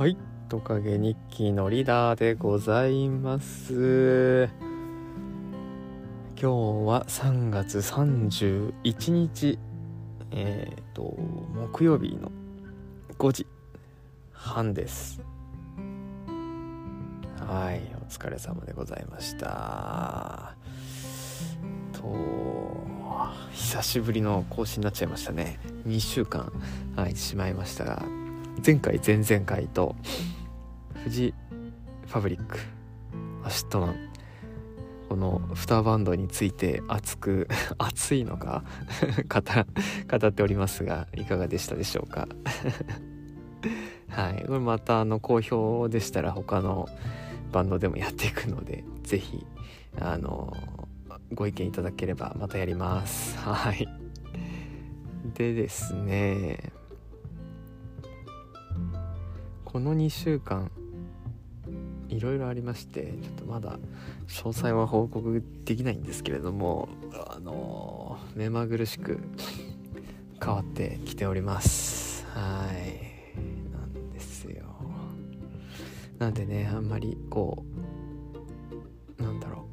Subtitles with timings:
[0.00, 0.16] はい。
[0.48, 4.48] トカゲ日記のリーダーでございます。
[6.40, 6.46] 今日
[6.86, 9.58] は3月31日。
[10.30, 11.02] えっ、ー、と
[11.52, 12.32] 木曜日の
[13.18, 13.46] 5時。
[14.32, 15.20] 半です。
[17.36, 17.82] はい。
[18.02, 20.54] お疲れ様でございました。
[21.92, 22.16] と
[23.52, 25.60] 久しぶりの更新になっちゃいましたね。
[25.86, 26.50] 2週間
[26.96, 28.19] はいしまいましたが。
[28.64, 29.96] 前回前々回と
[31.04, 31.34] フジ
[32.06, 32.58] ファブリック
[33.44, 34.10] ACIDMAN
[35.08, 38.62] この2バンドについて熱く 熱いのか
[39.28, 42.28] 語っておりますがいかがでしたでしょうか？
[44.08, 44.44] はい。
[44.46, 46.88] これまたあの好評でしたら他の
[47.52, 49.44] バンドでもやっていくので是非
[50.00, 50.56] あの
[51.32, 53.36] ご意見いただければまたやります。
[53.38, 53.88] はい。
[55.34, 56.72] でですね
[59.72, 60.68] この2週間
[62.08, 63.78] いろいろありましてちょっとまだ
[64.26, 69.20] 詳細は報告できないんですけれどもあの目まぐるしく
[70.42, 72.26] 変わってきております。
[72.34, 73.38] はい。
[73.70, 74.64] なんですよ。
[76.18, 77.64] なんでねあんまりこ
[79.18, 79.66] うなんだろ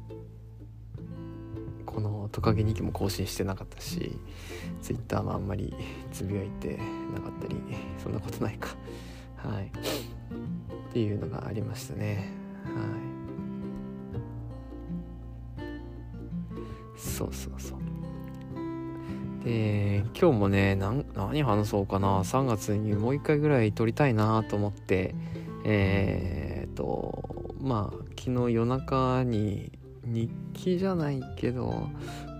[1.80, 1.84] う。
[1.84, 4.16] このトカゲ2期も更新してなかったし
[4.80, 5.74] Twitter もあんまり
[6.12, 6.78] つぶやいて
[7.12, 7.56] なかったり
[8.00, 8.76] そんなことないか。
[9.38, 9.70] はい。
[10.90, 12.30] っていうのがありましたね。
[12.64, 13.18] はい。
[16.96, 17.78] そうそうそう。
[19.44, 22.20] で今日もね何話そうかな。
[22.20, 25.14] 3月にもう一回ぐらい撮りたいなと思って。
[25.64, 27.24] えー、っと
[27.60, 29.72] まあ昨日夜中に
[30.04, 31.88] 日記じゃないけど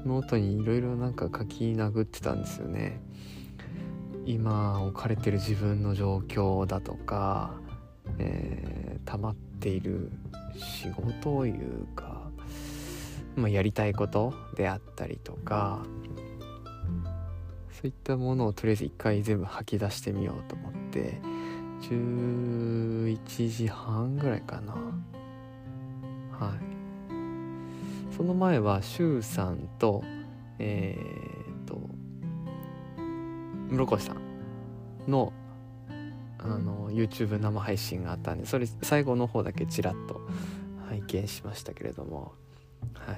[0.07, 3.01] ノートにいろいろなんか書き殴ってたんですよね。
[4.29, 7.55] 今置かれてる自分の状況だとか、
[8.19, 10.11] えー、溜まっている
[10.55, 12.29] 仕事というか、
[13.37, 15.83] まあ、やりたいことであったりとか
[17.73, 21.19] そういったものをとりあえず一回全部吐き出してみようと思って
[21.89, 24.75] 11時半ぐらいかな。
[26.39, 28.15] はい。
[28.15, 30.03] その前は周さんと
[30.59, 31.81] えー、っと
[33.71, 34.28] 室越さん。
[35.09, 35.33] の
[36.39, 40.21] あの YouTube 生配信があったんでそれ最後の方だけちらっと
[40.89, 42.33] 拝見しましたけれども。
[42.95, 43.17] はい。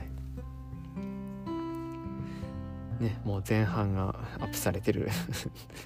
[3.03, 5.09] ねもう前半がアップされてる。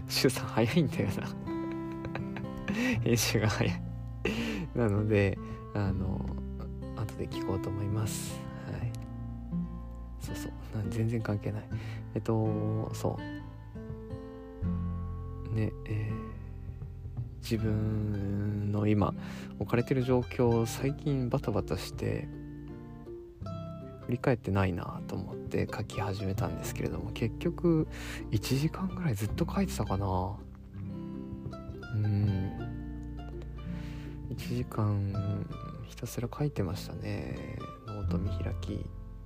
[0.09, 1.29] シュさん早いんだよな。
[3.03, 3.83] 編集が早い。
[4.75, 5.39] なので
[5.75, 6.25] あの
[6.97, 8.41] 後で聞こうと思います。
[8.71, 8.93] はい。
[10.21, 10.53] そうそう。
[10.89, 11.63] 全然関係ない。
[12.15, 13.44] えっとそう
[17.45, 19.15] 自分の今
[19.59, 22.27] 置かれてる状況を最近バタバタして
[24.07, 27.87] 振り返ってないなと思って書き始めたんですけれども結局
[28.31, 30.37] 1時間ぐらいずっと書いてたかな。
[31.95, 32.51] うん。
[34.31, 35.47] 1時間
[35.87, 37.37] ひたすら書いてましたね。
[37.87, 38.85] ノート見開き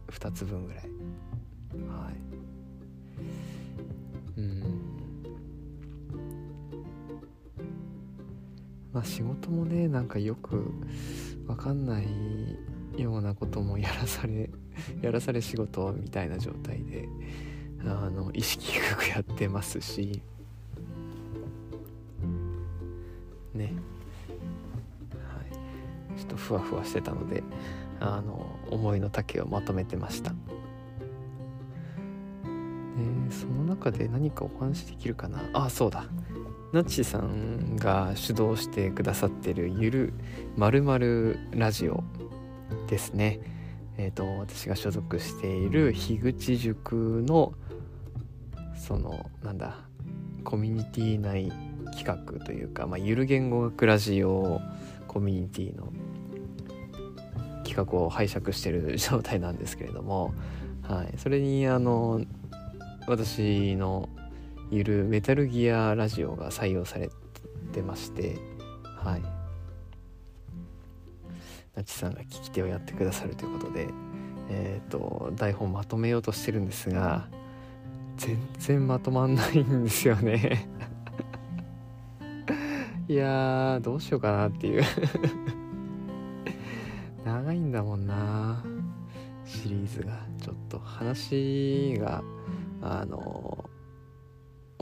[0.08, 0.82] 2つ分ぐらい。
[0.82, 2.27] はい。
[8.92, 10.72] まあ仕事もねなんかよく
[11.46, 12.06] わかんない
[12.96, 14.50] ようなこともやらされ
[15.02, 17.08] やらされ仕事みたいな状態で
[17.84, 20.22] あの意識低くやってますし。
[23.54, 23.64] ね。
[23.64, 23.70] は
[25.42, 26.18] い。
[26.18, 27.42] ちょっとふわふわしてたので
[28.00, 30.30] あの思いの丈をまとめてました。
[30.30, 30.36] で
[33.30, 35.42] その中で何かお話できるかな。
[35.52, 36.04] あそうだ
[36.70, 40.12] ナッチさんが主導してくださってるゆる
[40.56, 42.04] まるまるラジオ
[42.88, 43.40] ですね。
[43.96, 47.54] えっ、ー、と私が所属している樋口塾の
[48.76, 49.76] そのなんだ
[50.44, 51.50] コミュニティ内
[51.96, 54.60] 企画というか、まあ、ゆる言語学ラジオ
[55.06, 55.90] コミュニティの
[57.64, 60.34] 企画を拝借してる状態なんですけれども、
[60.82, 62.20] はい、それにあの
[63.06, 64.10] 私の
[64.70, 67.10] ゆるメタルギアラジオが採用され
[67.72, 68.38] てまして
[68.96, 69.22] はい。
[71.74, 73.88] なちさんが聞き手をやってくださるということで
[74.50, 77.28] えっ、ー、と台本まとめようとしてるんですが
[78.16, 80.68] 全然まとまんないんですよね。
[83.08, 84.82] いやどうしようかなっていう。
[87.24, 88.62] 長いんだもんな
[89.44, 90.26] シリーズが。
[90.40, 92.22] ちょっと話が
[92.80, 93.67] あの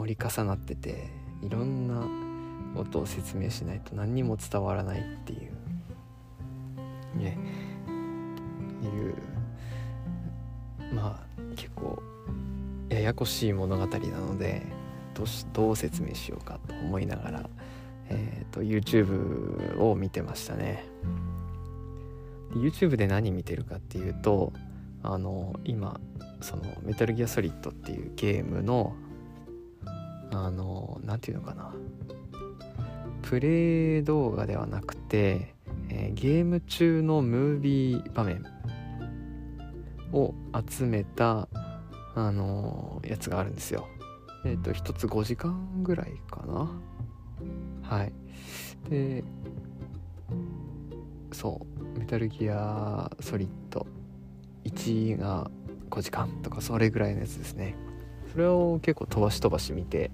[0.07, 1.11] り重なってて
[1.43, 2.07] いろんな
[2.77, 7.39] ことを説明しないと何にも伝わらないっていうね
[8.83, 9.15] いう
[10.95, 11.27] まあ
[11.57, 12.03] 結構
[12.89, 14.63] ややこしい物語なので
[15.15, 17.51] どうしどう説明しようかと思いながら、
[18.11, 20.85] えーと、YouTube を見てましたね。
[22.53, 24.53] YouTube で何見てるかっていうと
[25.03, 26.01] あの今
[26.41, 28.95] そのメタルギアソリッドっていうゲームの
[30.33, 31.73] あの何て言うのかな。
[33.23, 35.55] プレイ動画ではなくて、
[35.89, 38.45] えー、ゲーム中のムービー場面
[40.13, 40.35] を
[40.69, 41.49] 集めた
[42.15, 43.89] あのやつがあるんですよ。
[44.45, 46.71] えっ、ー、と1つ5時間ぐらいかな。
[47.83, 48.13] はい。
[48.89, 49.25] で
[51.33, 51.99] そう。
[51.99, 53.87] メタルギアソリッド
[54.65, 55.51] 1が
[55.91, 57.75] 5時間とかそれぐらいのやつですね。
[58.37, 60.11] それを結構飛ばし飛ばし見て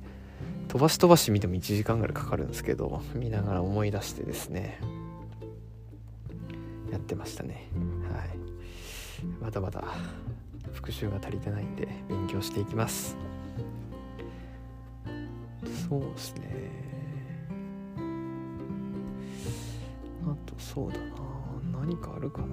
[0.69, 4.79] 飛ばし飛ばし見ても1時間ぐらいかかるんですけど見ながら思い出してですね
[6.93, 7.69] やってましたね。
[8.13, 8.29] はい。
[9.41, 9.83] まだまだ
[10.73, 13.17] 復習が足りてないんで勉強していきます。
[15.89, 16.71] そうですね。
[20.27, 21.07] あとそうだな。
[21.81, 22.47] 何かあるかな。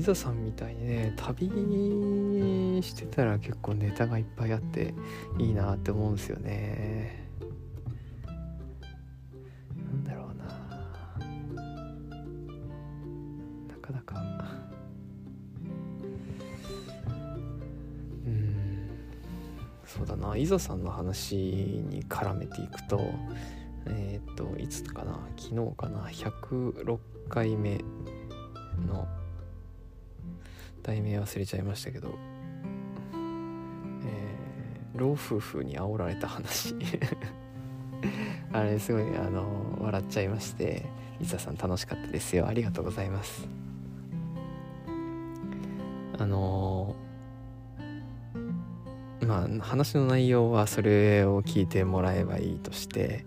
[0.00, 1.46] いざさんみたいにね旅
[2.82, 4.94] してたら結構ネタがいっぱいあって
[5.38, 7.28] いいなって思うんですよね。
[9.76, 10.44] なんだろうな。
[13.68, 14.22] なかなか。
[18.24, 18.88] うん。
[19.84, 20.34] そうだな。
[20.34, 23.02] いざさんの話に絡めていくと
[23.84, 25.20] えっ、といつかな？
[25.36, 26.98] 昨日かな？106
[27.28, 27.84] 回目
[28.86, 29.06] の
[30.82, 32.08] 題名忘れちゃいましたけど、
[34.04, 36.74] えー、老夫婦に煽られた話。
[38.52, 41.00] あれすごいあの笑っちゃいまして。
[41.20, 42.46] 伊佐さん楽しかったですよ。
[42.46, 43.46] ありがとうございます。
[46.18, 46.96] あの
[49.26, 53.24] まあ話の内容はそれを聞いてもらえばいいとして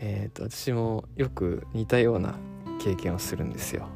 [0.00, 2.36] えーと私もよく似たような
[2.80, 3.88] 経験をするんですよ。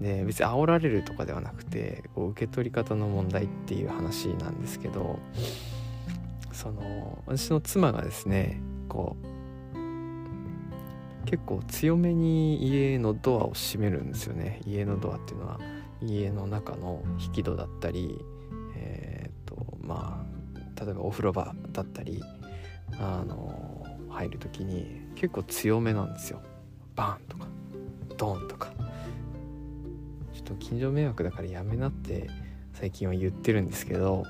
[0.00, 5.18] で別に煽られるとかではなくてこう受け取り方の問題っていう話なんですけど
[6.52, 9.38] その私の妻がですねこう
[11.24, 14.62] 結構強めに家のドアを閉めるんですよね。
[14.64, 15.60] 家のドアっていうのは
[16.00, 18.18] 家の中の引き戸だったり
[18.76, 22.22] えっ、とまあ例えばお風呂場だったり
[22.98, 26.40] あの入る時に結構強めなんですよ。
[26.96, 27.46] バーンとか
[28.16, 28.67] ドーンとか。
[30.48, 32.30] と近所迷惑だからやめなって
[32.72, 34.24] 最近は言ってるんですけど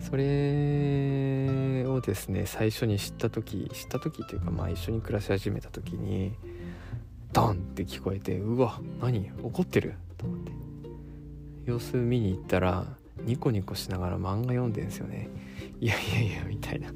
[0.00, 6.32] それをですね最初に知った時知った時というかまあ一緒に暮らし始めた時に
[7.32, 9.30] ドンって聞こえてうわ何？
[9.42, 9.94] 怒ってる？
[10.16, 10.52] と思って。
[11.66, 12.86] 様子見に行ったら
[13.22, 15.28] ニコニコしながら漫画読んでんですよね。
[15.80, 16.90] いやいやいやみたいな。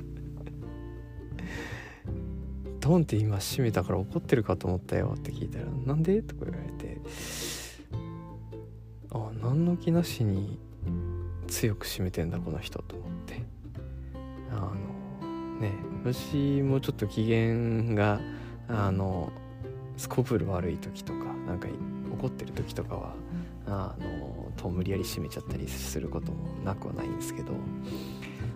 [2.85, 7.01] ドンって今閉めたから怒ってるかと思ったよって聞いたら「なんで?」とか言われて
[9.11, 10.59] あ何の気なしに
[11.47, 13.43] 強く閉めてんだこの人と思って
[14.51, 15.73] あのね
[16.05, 18.21] 私もちょっと機嫌が
[18.69, 19.33] あの
[19.97, 21.69] スコプル悪い時とかなんか
[22.13, 23.15] 怒ってる時とかは
[23.67, 27.53] あのと無理やり閉めちゃったりすることもなくはないんですけど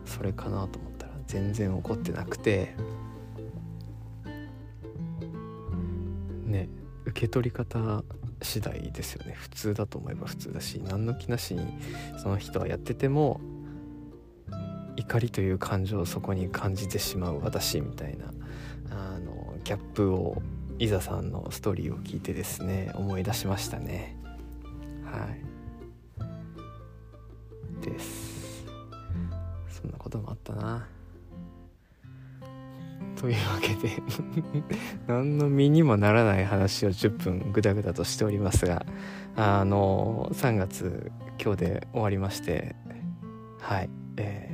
[0.04, 2.75] それかなと思ったら全然怒ってなくて
[7.18, 8.04] 受け取り方
[8.40, 9.32] 次第ですよね。
[9.32, 11.66] 普通だと思えば普通だし何の気なしに
[12.22, 13.40] その人はやってても
[14.94, 18.32] 怒りという感情をそこに感じてしまう私みたいな
[18.90, 20.40] あのギャップを
[20.78, 24.16] いざさんのストーリーを聞いてですね思い出しましたね。
[25.04, 25.42] はい。
[27.84, 28.64] です。
[29.68, 30.87] そんなこともあったな。
[33.18, 33.90] というわけで
[35.08, 38.87] 何の身にもならない話を10分ぐだぐだとしておりますが
[39.37, 41.10] あの3月
[41.42, 42.76] 今日で終わりまして
[43.60, 44.48] はい、え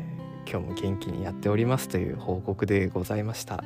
[0.47, 3.63] ー、今日も元気にやっておりますという報告でございました。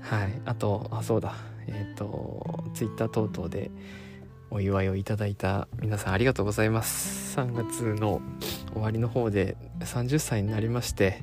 [0.00, 1.34] はいあとあそうだ
[1.66, 3.70] えっ、ー、と Twitter 等々で
[4.50, 7.38] お祝いをいただいた皆さんありがとうございます。
[7.38, 8.20] 3月の
[8.72, 11.22] 終わりの方で30歳になりまして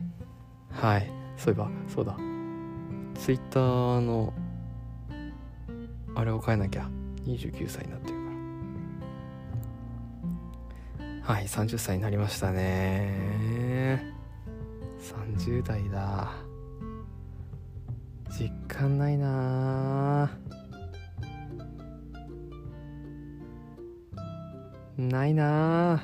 [0.72, 2.29] はいそういえばそうだ。
[3.20, 4.34] ツイッターの
[6.16, 6.90] あれを変えなきゃ。
[7.26, 8.22] 29歳になってるか
[11.28, 11.34] ら。
[11.36, 14.14] はい30歳になりましたね。
[15.38, 16.32] 30代だ。
[18.30, 20.32] 実感ないな。
[24.98, 26.02] ないな。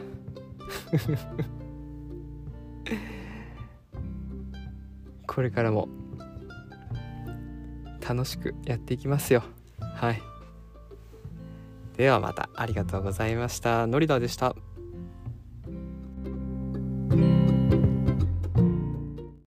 [5.26, 5.88] これからも。
[8.08, 9.44] 楽しくやっていきますよ。
[9.80, 10.22] はい。
[11.98, 12.50] ではまた。
[12.56, 13.88] ありがとうございました。
[13.88, 14.56] のりだでした。